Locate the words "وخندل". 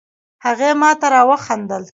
1.29-1.83